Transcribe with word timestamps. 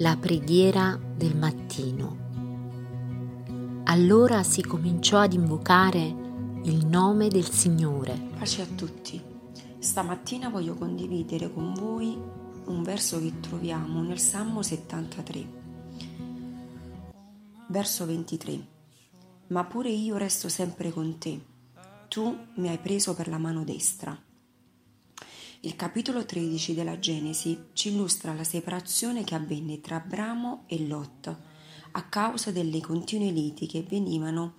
La 0.00 0.16
preghiera 0.16 0.96
del 0.96 1.36
mattino. 1.36 3.82
Allora 3.86 4.44
si 4.44 4.62
cominciò 4.62 5.18
ad 5.18 5.32
invocare 5.32 6.14
il 6.62 6.86
nome 6.86 7.26
del 7.26 7.50
Signore. 7.50 8.16
Pace 8.38 8.62
a 8.62 8.66
tutti. 8.66 9.20
Stamattina 9.80 10.50
voglio 10.50 10.74
condividere 10.74 11.52
con 11.52 11.74
voi 11.74 12.16
un 12.66 12.82
verso 12.84 13.18
che 13.18 13.40
troviamo 13.40 14.00
nel 14.02 14.20
Salmo 14.20 14.62
73, 14.62 15.52
verso 17.66 18.06
23. 18.06 18.66
Ma 19.48 19.64
pure 19.64 19.90
io 19.90 20.16
resto 20.16 20.48
sempre 20.48 20.92
con 20.92 21.18
te. 21.18 21.44
Tu 22.06 22.38
mi 22.54 22.68
hai 22.68 22.78
preso 22.78 23.14
per 23.14 23.26
la 23.26 23.38
mano 23.38 23.64
destra. 23.64 24.16
Il 25.62 25.74
capitolo 25.74 26.24
13 26.24 26.72
della 26.72 27.00
Genesi 27.00 27.70
ci 27.72 27.88
illustra 27.88 28.32
la 28.32 28.44
separazione 28.44 29.24
che 29.24 29.34
avvenne 29.34 29.80
tra 29.80 29.96
Abramo 29.96 30.62
e 30.68 30.86
Lot 30.86 31.36
a 31.90 32.02
causa 32.04 32.52
delle 32.52 32.80
continue 32.80 33.32
liti 33.32 33.66
che 33.66 33.82
venivano 33.82 34.54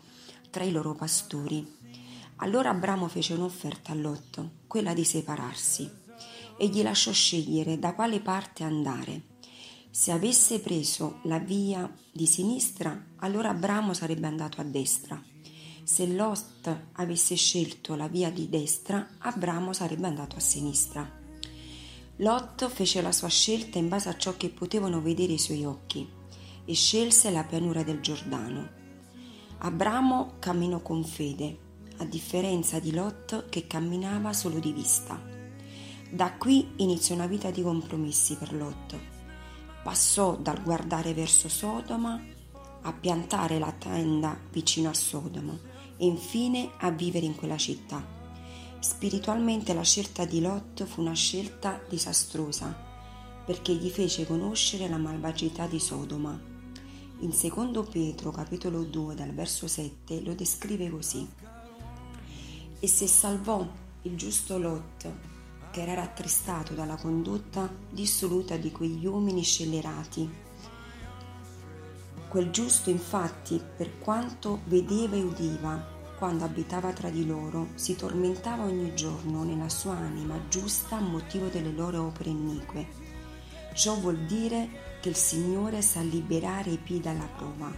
tra 0.50 0.66
i 0.66 0.72
loro 0.72 0.96
pastori. 0.96 1.66
Allora 2.38 2.72
Abramo 2.72 3.08
fece 3.08 3.34
un'offerta 3.34 3.94
a 3.94 3.96
Lot, 3.96 4.50
quella 4.68 4.94
di 4.94 5.06
separarsi, 5.06 5.90
e 6.58 6.68
gli 6.68 6.82
lasciò 6.82 7.14
scegliere 7.14 7.80
da 7.80 7.94
quale 7.94 8.20
parte 8.20 8.66
andare. 8.66 9.22
Se 9.90 10.12
avesse 10.12 10.60
preso 10.60 11.22
la 11.24 11.40
via 11.40 11.90
di 12.12 12.26
sinistra, 12.26 13.06
allora 13.20 13.52
Abramo 13.52 13.94
sarebbe 13.94 14.28
andato 14.28 14.60
a 14.60 14.66
destra 14.66 15.24
se 15.92 16.06
Lot 16.06 16.82
avesse 16.94 17.34
scelto 17.34 17.96
la 17.96 18.08
via 18.08 18.30
di 18.30 18.48
destra, 18.48 19.16
Abramo 19.18 19.74
sarebbe 19.74 20.06
andato 20.06 20.36
a 20.36 20.40
sinistra. 20.40 21.20
Lot 22.18 22.70
fece 22.70 23.02
la 23.02 23.12
sua 23.12 23.28
scelta 23.28 23.80
in 23.80 23.90
base 23.90 24.08
a 24.08 24.16
ciò 24.16 24.38
che 24.38 24.50
potevano 24.50 25.02
vedere 25.02 25.34
i 25.34 25.40
suoi 25.40 25.66
occhi 25.66 26.08
e 26.64 26.74
scelse 26.76 27.32
la 27.32 27.44
pianura 27.44 27.82
del 27.82 28.02
Giordano. 28.02 28.70
Abramo 29.58 30.34
camminò 30.38 30.80
con 30.80 31.04
fede, 31.04 31.58
a 31.98 32.06
differenza 32.06 32.78
di 32.78 32.94
Lot 32.94 33.50
che 33.50 33.66
camminava 33.66 34.32
solo 34.32 34.60
di 34.60 34.72
vista. 34.72 35.20
Da 36.12 36.34
qui 36.34 36.74
iniziò 36.76 37.16
una 37.16 37.26
vita 37.26 37.50
di 37.50 37.64
compromessi 37.64 38.36
per 38.36 38.54
Lot. 38.54 38.96
Passò 39.84 40.36
dal 40.36 40.62
guardare 40.62 41.16
verso 41.16 41.50
Sodoma 41.50 42.24
a 42.82 42.94
piantare 42.94 43.58
la 43.58 43.72
tenda 43.72 44.40
vicino 44.52 44.90
a 44.90 44.94
Sodoma 44.94 45.78
e 46.00 46.06
infine 46.06 46.72
a 46.78 46.90
vivere 46.90 47.26
in 47.26 47.36
quella 47.36 47.58
città. 47.58 48.04
Spiritualmente 48.80 49.74
la 49.74 49.84
scelta 49.84 50.24
di 50.24 50.40
Lot 50.40 50.86
fu 50.86 51.02
una 51.02 51.14
scelta 51.14 51.80
disastrosa 51.90 52.88
perché 53.46 53.74
gli 53.74 53.90
fece 53.90 54.26
conoscere 54.26 54.88
la 54.88 54.98
malvagità 54.98 55.68
di 55.68 55.80
Sodoma. 55.80 56.40
In 57.20 57.32
2 57.32 57.84
Pietro 57.84 58.32
capitolo 58.32 58.84
2 58.84 59.16
dal 59.16 59.34
verso 59.34 59.68
7 59.68 60.22
lo 60.22 60.34
descrive 60.34 60.90
così. 60.90 61.28
E 62.80 62.88
se 62.88 63.08
salvò 63.08 63.68
il 64.04 64.16
giusto 64.16 64.58
Lot, 64.58 65.12
che 65.72 65.82
era 65.82 65.96
rattristato 65.96 66.74
dalla 66.74 66.96
condotta 66.96 67.70
dissoluta 67.90 68.56
di 68.56 68.72
quegli 68.72 69.06
uomini 69.06 69.44
scellerati, 69.44 70.30
Quel 72.30 72.52
giusto 72.52 72.92
infatti, 72.92 73.60
per 73.76 73.98
quanto 73.98 74.60
vedeva 74.66 75.16
e 75.16 75.24
udiva, 75.24 75.84
quando 76.16 76.44
abitava 76.44 76.94
tra 76.94 77.10
di 77.10 77.26
loro, 77.26 77.70
si 77.74 77.96
tormentava 77.96 78.66
ogni 78.66 78.94
giorno 78.94 79.44
nella 79.44 79.68
sua 79.68 79.96
anima 79.96 80.40
giusta 80.48 80.98
a 80.98 81.02
motivo 81.02 81.48
delle 81.48 81.72
loro 81.72 82.06
opere 82.06 82.30
inique. 82.30 82.88
Ciò 83.74 83.96
vuol 83.96 84.26
dire 84.28 84.98
che 85.02 85.10
il 85.10 85.16
Signore 85.16 85.82
sa 85.82 86.02
liberare 86.02 86.70
i 86.70 86.78
piedi 86.78 87.02
dalla 87.02 87.28
prova. 87.36 87.74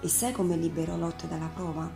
E 0.00 0.08
sai 0.08 0.32
come 0.32 0.56
liberò 0.56 0.96
Lot 0.96 1.28
dalla 1.28 1.50
prova? 1.52 1.92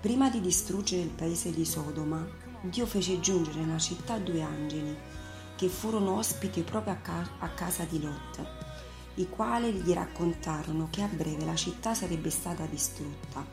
Prima 0.00 0.30
di 0.30 0.40
distruggere 0.40 1.02
il 1.02 1.10
paese 1.10 1.52
di 1.52 1.66
Sodoma, 1.66 2.26
Dio 2.62 2.86
fece 2.86 3.20
giungere 3.20 3.60
nella 3.60 3.78
città 3.78 4.16
due 4.16 4.40
angeli, 4.40 4.96
che 5.54 5.68
furono 5.68 6.16
ospiti 6.16 6.62
proprio 6.62 6.94
a, 6.94 6.96
ca- 6.96 7.30
a 7.40 7.50
casa 7.50 7.84
di 7.84 8.00
Lot 8.00 8.72
i 9.16 9.28
quali 9.28 9.72
gli 9.72 9.92
raccontarono 9.92 10.88
che 10.90 11.02
a 11.02 11.06
breve 11.06 11.44
la 11.44 11.54
città 11.54 11.94
sarebbe 11.94 12.30
stata 12.30 12.66
distrutta, 12.66 13.46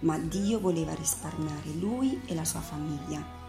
ma 0.00 0.18
Dio 0.18 0.60
voleva 0.60 0.94
risparmiare 0.94 1.70
lui 1.78 2.20
e 2.26 2.34
la 2.34 2.44
sua 2.44 2.60
famiglia. 2.60 3.40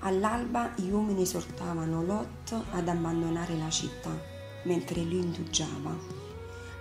All'alba 0.00 0.72
gli 0.76 0.90
uomini 0.90 1.22
esortavano 1.22 2.02
Lot 2.02 2.64
ad 2.70 2.88
abbandonare 2.88 3.58
la 3.58 3.68
città, 3.68 4.10
mentre 4.64 5.02
lui 5.02 5.20
indugiava. 5.20 5.96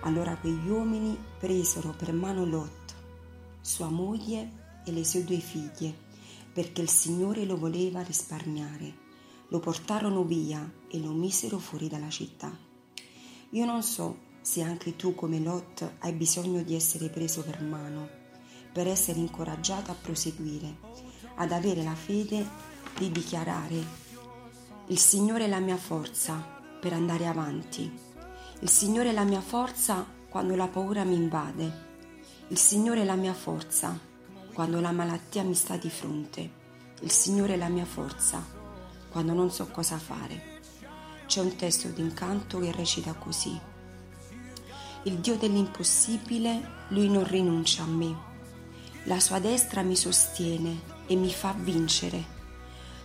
Allora 0.02 0.38
quegli 0.38 0.70
uomini 0.70 1.18
presero 1.40 1.90
per 1.98 2.14
mano 2.14 2.46
Lot, 2.46 2.96
sua 3.60 3.90
moglie 3.90 4.82
e 4.86 4.92
le 4.92 5.04
sue 5.04 5.24
due 5.24 5.40
figlie, 5.40 5.94
perché 6.54 6.82
il 6.82 6.90
Signore 6.90 7.44
lo 7.44 7.58
voleva 7.58 8.02
risparmiare. 8.02 9.06
Lo 9.50 9.60
portarono 9.60 10.24
via 10.24 10.70
e 10.88 11.00
lo 11.00 11.12
misero 11.12 11.58
fuori 11.58 11.88
dalla 11.88 12.10
città. 12.10 12.67
Io 13.52 13.66
non 13.66 13.84
so 13.84 14.26
se 14.42 14.62
anche 14.62 14.96
tu 14.96 15.16
come 15.16 15.40
Lot 15.40 15.96
hai 16.00 16.14
bisogno 16.14 16.62
di 16.64 16.76
essere 16.76 17.10
preso 17.10 17.44
per 17.44 17.62
mano, 17.62 18.10
per 18.72 18.88
essere 18.88 19.20
incoraggiato 19.20 19.92
a 19.92 19.96
proseguire, 19.96 20.78
ad 21.36 21.52
avere 21.52 21.84
la 21.84 21.96
fede 21.96 22.46
di 22.98 23.12
dichiarare 23.12 24.06
il 24.90 25.00
Signore 25.00 25.44
è 25.44 25.48
la 25.50 25.60
mia 25.60 25.76
forza 25.76 26.42
per 26.80 26.94
andare 26.94 27.28
avanti. 27.28 27.92
Il 28.62 28.70
Signore 28.70 29.10
è 29.10 29.12
la 29.12 29.26
mia 29.26 29.42
forza 29.42 30.06
quando 30.30 30.56
la 30.56 30.70
paura 30.70 31.04
mi 31.04 31.16
invade. 31.16 31.86
Il 32.48 32.58
Signore 32.58 33.02
è 33.02 33.04
la 33.04 33.16
mia 33.16 33.34
forza 33.34 34.00
quando 34.54 34.80
la 34.80 34.94
malattia 34.94 35.44
mi 35.44 35.56
sta 35.56 35.76
di 35.76 35.90
fronte. 35.90 36.52
Il 37.02 37.12
Signore 37.12 37.56
è 37.56 37.58
la 37.58 37.68
mia 37.68 37.84
forza 37.84 38.42
quando 39.10 39.34
non 39.34 39.52
so 39.52 39.68
cosa 39.68 39.98
fare. 39.98 40.57
C'è 41.28 41.42
un 41.42 41.58
testo 41.58 41.90
d'incanto 41.90 42.58
che 42.60 42.72
recita 42.72 43.12
così. 43.12 43.60
Il 45.04 45.16
Dio 45.16 45.36
dell'impossibile, 45.36 46.86
lui 46.90 47.10
non 47.10 47.26
rinuncia 47.26 47.84
a 47.84 47.88
me. 47.88 48.16
La 49.04 49.20
sua 49.20 49.40
destra 49.40 49.82
mi 49.82 49.98
sostiene 49.98 50.80
e 51.06 51.16
mi 51.16 51.30
fa 51.32 51.54
vincere. 51.58 52.36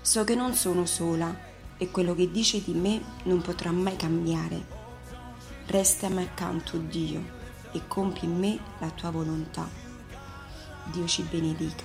So 0.01 0.23
che 0.23 0.37
non 0.37 0.55
sono 0.55 0.87
sola 0.87 1.37
e 1.77 1.91
quello 1.91 2.15
che 2.15 2.31
dice 2.31 2.63
di 2.63 2.75
me 2.75 3.03
non 3.25 3.41
potrà 3.41 3.73
mai 3.73 3.97
cambiare. 3.97 4.65
Resta 5.67 6.07
a 6.07 6.11
me 6.11 6.23
accanto, 6.23 6.79
Dio, 6.79 7.21
e 7.73 7.89
compi 7.89 8.25
in 8.25 8.39
me 8.39 8.59
la 8.79 8.91
tua 8.91 9.11
volontà. 9.11 9.69
Dio 10.93 11.07
ci 11.09 11.23
benedica. 11.23 11.85